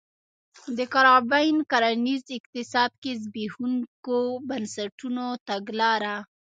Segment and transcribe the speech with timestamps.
[0.77, 4.17] د کارابین کرنیز اقتصاد کې د زبېښونکو
[4.49, 6.15] بنسټونو تګلاره